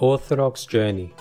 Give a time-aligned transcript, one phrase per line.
[0.00, 1.12] Orthodox Journey.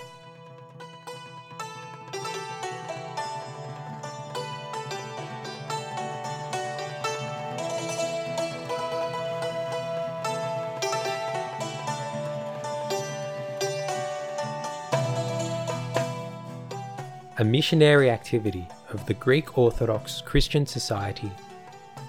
[17.40, 21.32] A missionary activity of the Greek Orthodox Christian Society,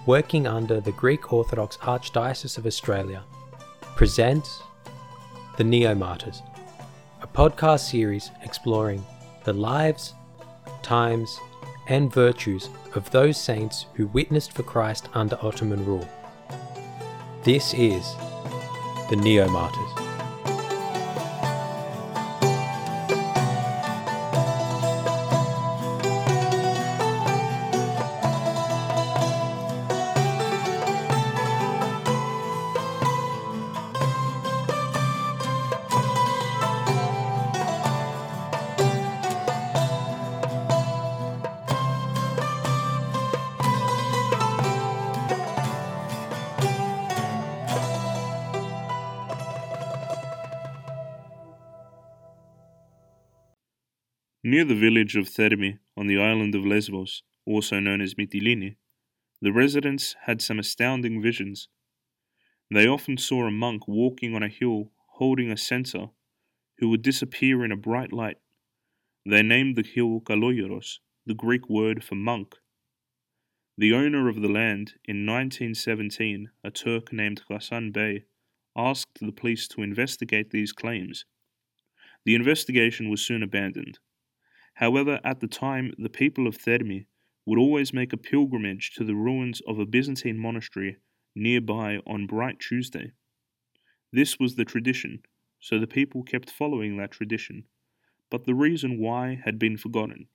[0.04, 3.22] working under the Greek Orthodox Archdiocese of Australia,
[3.96, 4.60] presents
[5.56, 6.42] The Neo Martyrs,
[7.20, 9.04] a podcast series exploring
[9.44, 10.14] the lives,
[10.82, 11.38] times,
[11.88, 16.08] and virtues of those saints who witnessed for Christ under Ottoman rule.
[17.42, 18.14] This is
[19.10, 20.07] The Neo Martyrs.
[54.58, 58.74] Near the village of Thermi on the island of Lesbos, also known as Mytilene,
[59.40, 61.68] the residents had some astounding visions.
[62.68, 66.06] They often saw a monk walking on a hill holding a censer
[66.78, 68.38] who would disappear in a bright light.
[69.24, 72.56] They named the hill Kaloyeros, the Greek word for monk.
[73.76, 78.24] The owner of the land in 1917, a Turk named Hassan Bey,
[78.76, 81.26] asked the police to investigate these claims.
[82.24, 84.00] The investigation was soon abandoned.
[84.78, 87.06] However, at the time, the people of Thermi
[87.44, 90.98] would always make a pilgrimage to the ruins of a Byzantine monastery
[91.34, 93.10] nearby on Bright Tuesday.
[94.12, 95.24] This was the tradition,
[95.58, 97.64] so the people kept following that tradition,
[98.30, 100.28] but the reason why had been forgotten.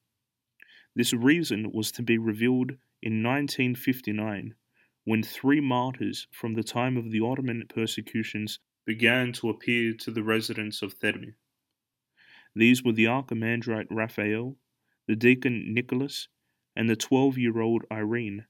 [0.94, 4.56] This reason was to be revealed in 1959
[5.06, 10.24] when three martyrs from the time of the Ottoman persecutions began to appear to the
[10.24, 11.36] residents of Thermi.
[12.56, 14.58] These were the archimandrite Raphael,
[15.08, 16.28] the deacon Nicholas,
[16.76, 18.46] and the twelve year old Irene.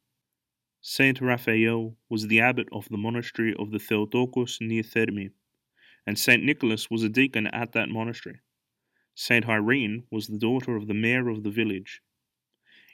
[0.81, 5.31] Saint Raphael was the abbot of the monastery of the Theotokos near Thermi,
[6.05, 8.41] and Saint Nicholas was a deacon at that monastery.
[9.15, 12.01] Saint Irene was the daughter of the mayor of the village.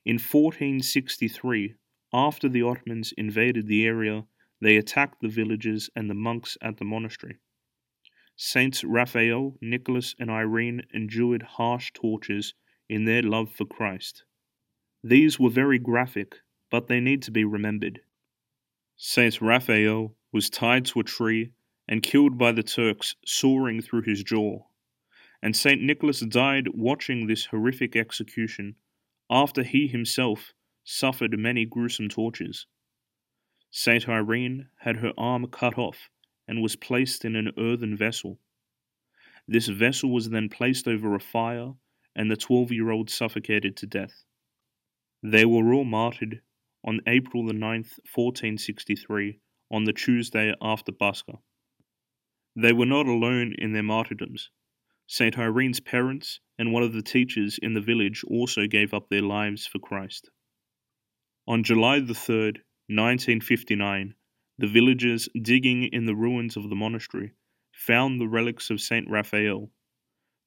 [0.05, 1.73] In 1463,
[2.13, 4.25] after the Ottomans invaded the area,
[4.61, 7.39] they attacked the villages and the monks at the monastery.
[8.41, 12.53] Saints Raphael, Nicholas, and Irene endured harsh tortures
[12.87, 14.23] in their love for Christ.
[15.03, 16.37] These were very graphic,
[16.69, 17.99] but they need to be remembered.
[18.95, 21.51] Saint Raphael was tied to a tree
[21.85, 24.63] and killed by the Turks sawing through his jaw,
[25.43, 28.75] and Saint Nicholas died watching this horrific execution
[29.29, 30.53] after he himself
[30.85, 32.67] suffered many gruesome tortures.
[33.69, 36.09] Saint Irene had her arm cut off
[36.49, 38.39] and was placed in an earthen vessel.
[39.47, 41.73] This vessel was then placed over a fire,
[42.15, 44.25] and the twelve year old suffocated to death.
[45.21, 46.41] They were all martyred
[46.83, 49.39] on April the 9th, 1463,
[49.69, 51.37] on the Tuesday after Pascha.
[52.55, 54.49] They were not alone in their martyrdoms.
[55.05, 55.37] St.
[55.37, 59.67] Irene's parents and one of the teachers in the village also gave up their lives
[59.67, 60.31] for Christ.
[61.47, 64.15] On July the 3rd, 1959,
[64.59, 67.31] the villagers digging in the ruins of the monastery
[67.71, 69.71] found the relics of Saint Raphael.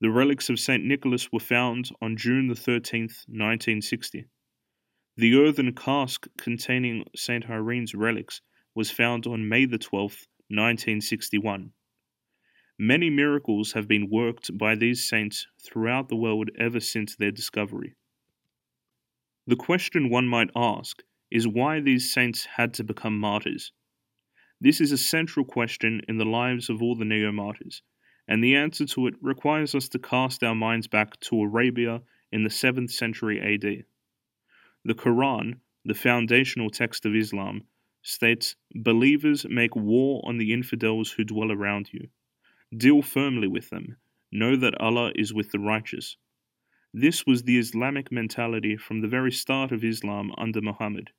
[0.02, 4.26] The relics of Saint Nicholas were found on June the 13th, 1960.
[5.16, 8.42] The earthen cask containing Saint Irene's relics
[8.74, 11.72] was found on May the 12th, 1961.
[12.78, 17.94] Many miracles have been worked by these saints throughout the world ever since their discovery.
[19.46, 23.72] The question one might ask is why these saints had to become martyrs.
[24.64, 27.82] This is a central question in the lives of all the neo martyrs,
[28.28, 32.44] and the answer to it requires us to cast our minds back to Arabia in
[32.44, 33.84] the 7th century AD.
[34.84, 37.64] The Quran, the foundational text of Islam,
[38.02, 42.10] states Believers make war on the infidels who dwell around you.
[42.72, 43.96] Deal firmly with them.
[44.30, 46.16] Know that Allah is with the righteous.
[46.94, 51.10] This was the Islamic mentality from the very start of Islam under Muhammad,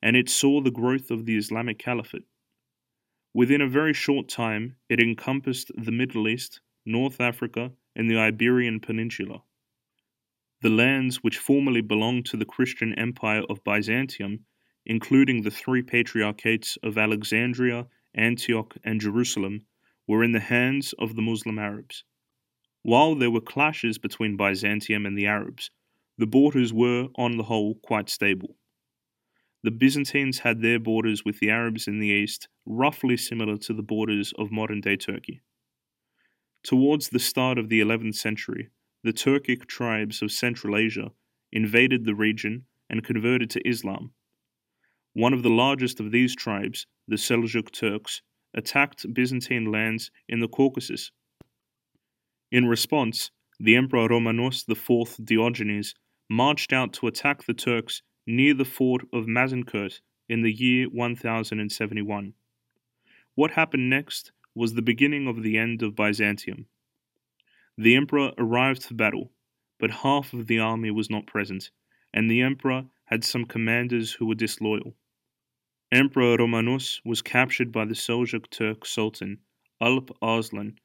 [0.00, 2.24] and it saw the growth of the Islamic Caliphate.
[3.34, 8.80] Within a very short time, it encompassed the Middle East, North Africa, and the Iberian
[8.80, 9.42] Peninsula.
[10.62, 14.46] The lands which formerly belonged to the Christian Empire of Byzantium,
[14.86, 19.66] including the three patriarchates of Alexandria, Antioch, and Jerusalem,
[20.06, 22.04] were in the hands of the Muslim Arabs.
[22.82, 25.70] While there were clashes between Byzantium and the Arabs,
[26.16, 28.56] the borders were, on the whole, quite stable.
[29.68, 33.82] The Byzantines had their borders with the Arabs in the east roughly similar to the
[33.82, 35.42] borders of modern day Turkey.
[36.62, 38.70] Towards the start of the 11th century,
[39.04, 41.12] the Turkic tribes of Central Asia
[41.52, 44.14] invaded the region and converted to Islam.
[45.12, 48.22] One of the largest of these tribes, the Seljuk Turks,
[48.54, 51.12] attacked Byzantine lands in the Caucasus.
[52.50, 55.94] In response, the Emperor Romanos IV Diogenes
[56.30, 62.34] marched out to attack the Turks near the fort of Manzikert in the year 1071.
[63.34, 66.66] What happened next was the beginning of the end of Byzantium.
[67.78, 69.32] The emperor arrived for battle,
[69.80, 71.70] but half of the army was not present,
[72.12, 74.94] and the emperor had some commanders who were disloyal.
[75.90, 79.38] Emperor Romanos was captured by the Seljuk Turk Sultan
[79.80, 80.78] Alp Arslan,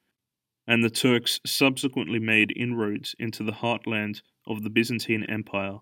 [0.65, 5.79] and the Turks subsequently made inroads into the heartland of the Byzantine Empire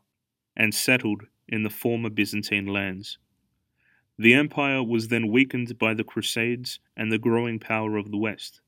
[0.55, 3.17] and settled in the former Byzantine lands.
[4.17, 8.61] The empire was then weakened by the Crusades and the growing power of the West.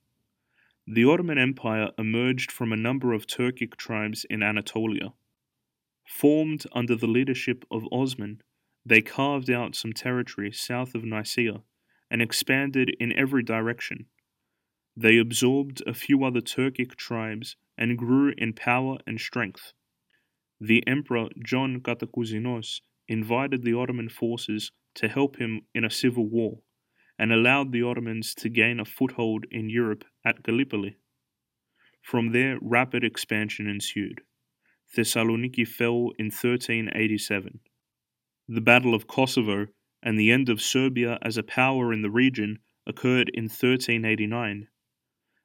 [0.87, 5.13] The Ottoman Empire emerged from a number of Turkic tribes in Anatolia.
[6.05, 8.41] Formed under the leadership of Osman,
[8.85, 11.61] they carved out some territory south of Nicaea
[12.11, 14.07] and expanded in every direction.
[14.95, 19.73] They absorbed a few other Turkic tribes and grew in power and strength.
[20.65, 22.79] The Emperor John Kantakouzenos
[23.09, 26.61] invited the Ottoman forces to help him in a civil war
[27.19, 30.95] and allowed the Ottomans to gain a foothold in Europe at Gallipoli.
[32.01, 34.21] From there, rapid expansion ensued.
[34.95, 37.59] Thessaloniki fell in 1387.
[38.47, 39.67] The Battle of Kosovo
[40.01, 44.69] and the end of Serbia as a power in the region occurred in 1389.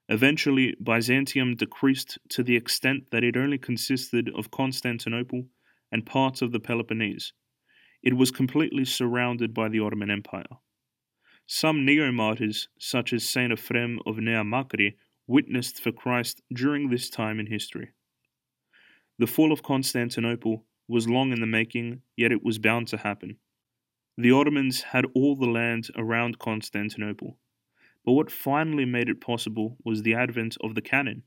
[0.08, 5.44] Eventually, Byzantium decreased to the extent that it only consisted of Constantinople
[5.92, 7.32] and parts of the Peloponnese.
[8.02, 10.58] It was completely surrounded by the Ottoman Empire.
[11.46, 14.96] Some neo martyrs, such as Saint Ephrem of Nea Makri,
[15.26, 17.90] witnessed for Christ during this time in history.
[19.18, 23.36] The fall of Constantinople was long in the making, yet it was bound to happen.
[24.16, 27.38] The Ottomans had all the land around Constantinople,
[28.08, 31.24] but what finally made it possible was the advent of the cannon.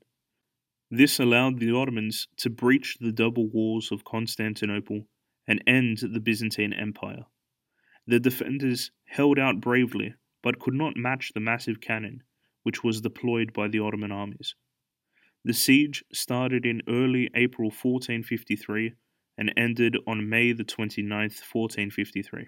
[0.89, 5.03] This allowed the Ottomans to breach the double walls of Constantinople
[5.47, 7.25] and end the Byzantine Empire.
[8.07, 12.23] The defenders held out bravely, but could not match the massive cannon
[12.63, 14.55] which was deployed by the Ottoman armies.
[15.45, 18.93] The siege started in early April 1453
[19.37, 22.47] and ended on May the 29th, 1453.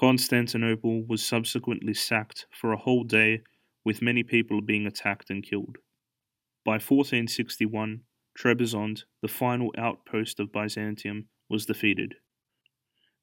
[0.00, 3.42] Constantinople was subsequently sacked for a whole day,
[3.84, 5.76] with many people being attacked and killed.
[6.64, 8.00] By 1461,
[8.34, 12.14] Trebizond, the final outpost of Byzantium, was defeated.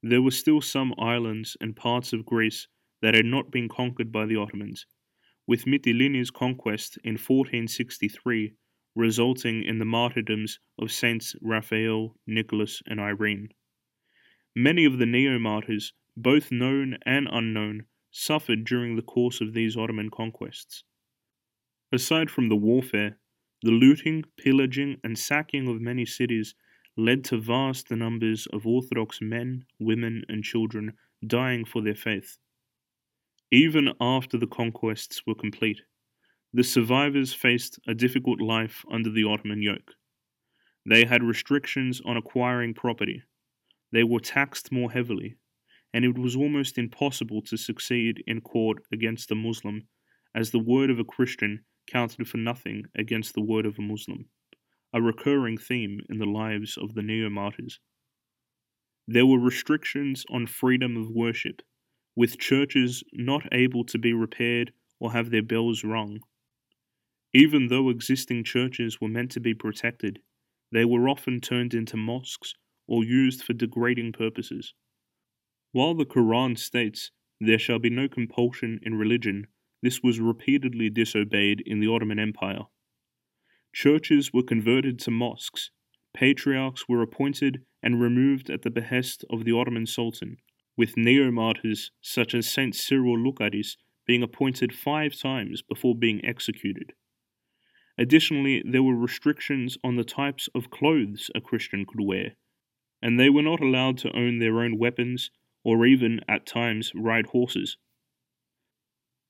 [0.04, 2.68] There were still some islands and parts of Greece
[3.02, 4.86] that had not been conquered by the Ottomans,
[5.48, 8.54] with Mytilene's conquest in 1463
[8.94, 13.50] resulting in the martyrdoms of Saints Raphael, Nicholas, and Irene.
[14.56, 19.78] Many of the neo martyrs, both known and unknown, suffered during the course of these
[19.78, 20.84] Ottoman conquests.
[21.92, 23.19] Aside from the warfare,
[23.62, 26.56] the looting, pillaging, and sacking of many cities
[26.97, 30.94] led to vast numbers of Orthodox men, women, and children
[31.26, 32.40] dying for their faith.
[33.52, 35.81] Even after the conquests were complete,
[36.52, 39.94] the survivors faced a difficult life under the Ottoman yoke.
[40.86, 43.24] They had restrictions on acquiring property,
[43.92, 45.38] they were taxed more heavily,
[45.94, 49.88] and it was almost impossible to succeed in court against a Muslim,
[50.36, 54.30] as the word of a Christian counted for nothing against the word of a Muslim
[54.94, 57.80] a recurring theme in the lives of the neo martyrs.
[59.08, 61.62] There were restrictions on freedom of worship,
[62.16, 66.20] with churches not able to be repaired or have their bells rung.
[67.34, 70.22] Even though existing churches were meant to be protected,
[70.72, 72.54] they were often turned into mosques
[72.88, 74.74] or used for degrading purposes.
[75.78, 79.46] While the Quran states, There shall be no compulsion in religion,
[79.84, 82.66] this was repeatedly disobeyed in the Ottoman Empire.
[83.74, 85.69] Churches were converted to mosques,
[86.16, 90.38] patriarchs were appointed and removed at the behest of the Ottoman Sultan,
[90.76, 96.94] with neo martyrs such as Saint Cyril Lucaris being appointed five times before being executed.
[98.00, 102.36] Additionally, there were restrictions on the types of clothes a Christian could wear,
[103.00, 105.30] and they were not allowed to own their own weapons
[105.68, 107.76] or even, at times, ride horses.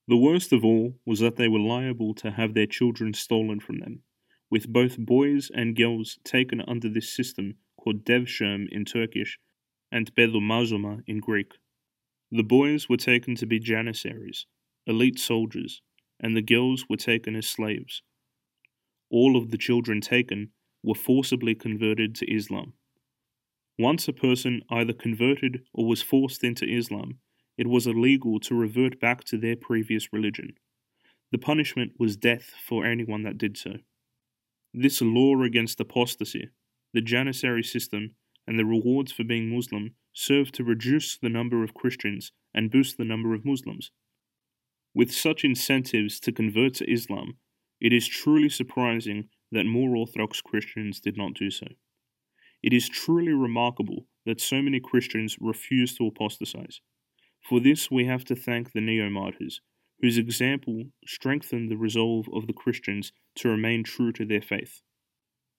[0.06, 3.80] The worst of all was that they were liable to have their children stolen from
[3.80, 4.02] them
[4.48, 9.40] with both boys and girls taken under this system called devshirme in Turkish
[9.90, 11.54] and pedomazoma in Greek.
[12.30, 14.46] The boys were taken to be janissaries,
[14.86, 15.82] elite soldiers,
[16.20, 18.02] and the girls were taken as slaves.
[19.10, 20.52] All of the children taken
[20.84, 22.74] were forcibly converted to Islam.
[23.78, 27.18] Once a person either converted or was forced into Islam,
[27.56, 30.54] it was illegal to revert back to their previous religion.
[31.30, 33.74] The punishment was death for anyone that did so.
[34.74, 36.48] This law against apostasy,
[36.92, 38.14] the Janissary system,
[38.46, 42.96] and the rewards for being Muslim served to reduce the number of Christians and boost
[42.96, 43.92] the number of Muslims.
[44.94, 47.36] With such incentives to convert to Islam,
[47.80, 51.66] it is truly surprising that more Orthodox Christians did not do so.
[52.62, 56.80] It is truly remarkable that so many Christians refuse to apostatize.
[57.48, 59.60] For this, we have to thank the neo martyrs,
[60.00, 64.82] whose example strengthened the resolve of the Christians to remain true to their faith.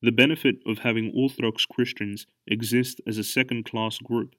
[0.01, 4.36] The benefit of having Orthodox Christians exist as a second class group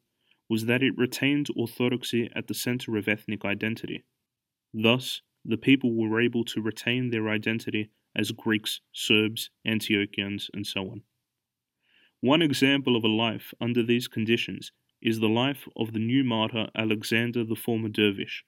[0.49, 4.05] was that it retained orthodoxy at the center of ethnic identity.
[4.73, 10.83] Thus, the people were able to retain their identity as Greeks, Serbs, Antiochians, and so
[10.91, 11.03] on.
[12.23, 16.69] One example of a life under these conditions is the life of the new martyr
[16.75, 18.45] Alexander the former dervish.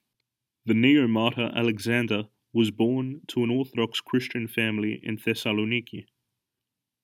[0.63, 6.05] The neo martyr Alexander was born to an Orthodox Christian family in Thessaloniki.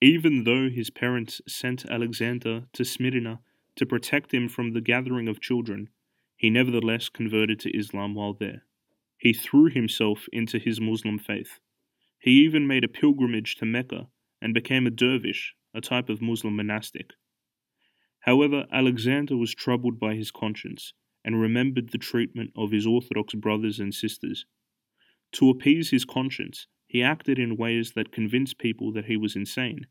[0.00, 3.40] Even though his parents sent Alexander to Smyrna
[3.74, 5.88] to protect him from the gathering of children,
[6.36, 8.62] he nevertheless converted to Islam while there.
[9.18, 11.58] He threw himself into his Muslim faith.
[12.20, 14.08] He even made a pilgrimage to Mecca
[14.40, 17.12] and became a dervish, a type of Muslim monastic.
[18.20, 20.92] However, Alexander was troubled by his conscience
[21.24, 24.46] and remembered the treatment of his Orthodox brothers and sisters.
[25.32, 29.86] To appease his conscience, he acted in ways that convinced people that he was insane.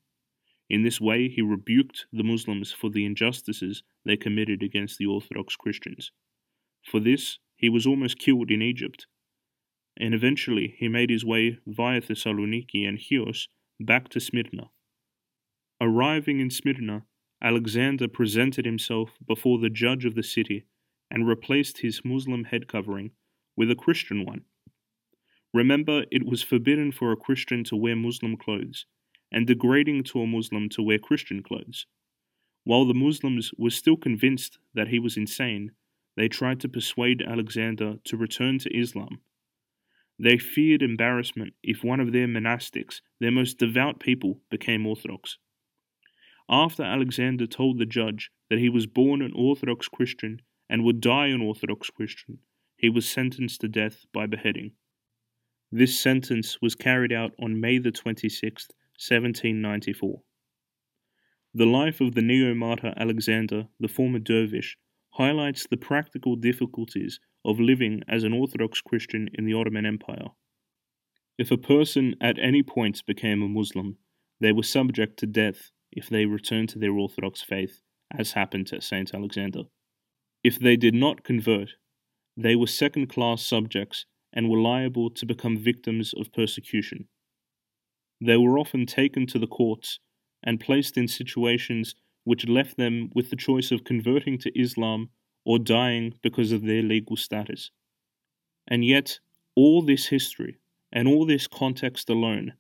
[0.69, 5.55] In this way, he rebuked the Muslims for the injustices they committed against the Orthodox
[5.55, 6.12] Christians.
[6.86, 9.07] For this, he was almost killed in Egypt.
[9.98, 14.69] And eventually, he made his way via Thessaloniki and Chios back to Smyrna.
[15.81, 17.05] Arriving in Smyrna,
[17.41, 20.65] Alexander presented himself before the judge of the city
[21.09, 23.12] and replaced his Muslim head covering
[23.55, 24.41] with a Christian one.
[25.53, 28.86] Remember, it was forbidden for a Christian to wear Muslim clothes,
[29.31, 31.86] and degrading to a Muslim to wear Christian clothes.
[32.65, 35.71] While the Muslims were still convinced that he was insane,
[36.17, 39.21] they tried to persuade Alexander to return to Islam.
[40.19, 45.38] They feared embarrassment if one of their monastics, their most devout people, became Orthodox.
[46.51, 51.27] After Alexander told the judge that he was born an Orthodox Christian and would die
[51.27, 52.39] an Orthodox Christian,
[52.75, 54.72] he was sentenced to death by beheading.
[55.72, 60.24] This sentence was carried out on May the 26th, 1794.
[61.53, 64.75] The life of the neo martyr Alexander, the former dervish,
[65.12, 70.29] highlights the practical difficulties of living as an Orthodox Christian in the Ottoman Empire.
[71.38, 73.98] If a person at any point became a Muslim,
[74.39, 77.81] they were subject to death if they returned to their Orthodox faith,
[78.17, 79.63] as happened to Saint Alexander.
[80.43, 81.72] If they did not convert,
[82.36, 87.08] they were second class subjects and were liable to become victims of persecution.
[88.22, 90.00] They were often taken to the courts
[90.43, 95.10] and placed in situations which left them with the choice of converting to Islam
[95.46, 97.72] or dying because of their legal status.
[98.67, 99.19] And yet,
[99.55, 100.58] all this history
[100.91, 102.53] and all this context alone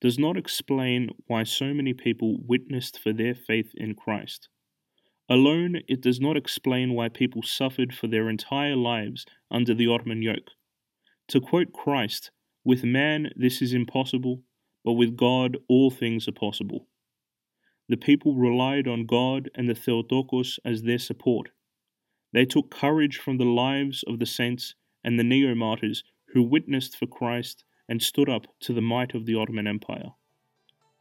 [0.00, 4.48] does not explain why so many people witnessed for their faith in Christ.
[5.28, 10.22] Alone, it does not explain why people suffered for their entire lives under the Ottoman
[10.22, 10.50] yoke.
[11.28, 12.30] To quote Christ,
[12.64, 14.42] with man this is impossible,
[14.84, 16.86] but with God all things are possible.
[17.88, 21.50] The people relied on God and the Theotokos as their support.
[22.32, 26.96] They took courage from the lives of the saints and the neo martyrs who witnessed
[26.96, 30.12] for Christ and stood up to the might of the Ottoman Empire.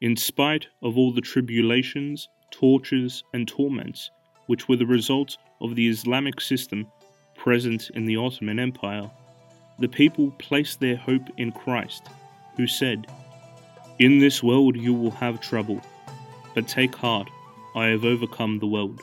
[0.01, 4.11] In spite of all the tribulations, tortures, and torments
[4.47, 6.85] which were the result of the Islamic system
[7.35, 9.09] present in the Ottoman Empire,
[9.79, 12.07] the people placed their hope in Christ,
[12.55, 13.07] who said,
[13.99, 15.81] In this world you will have trouble,
[16.53, 17.29] but take heart,
[17.75, 19.01] I have overcome the world.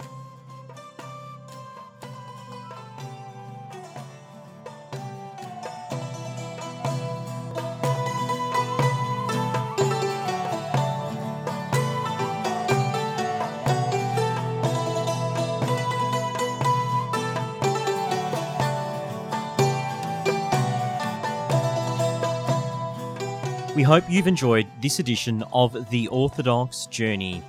[23.74, 27.42] We hope you've enjoyed this edition of The Orthodox Journey.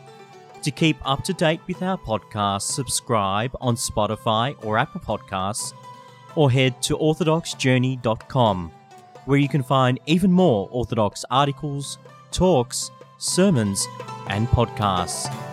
[0.61, 5.73] To keep up to date with our podcast, subscribe on Spotify or Apple Podcasts,
[6.35, 8.71] or head to orthodoxjourney.com,
[9.25, 11.97] where you can find even more Orthodox articles,
[12.31, 13.85] talks, sermons,
[14.27, 15.52] and podcasts.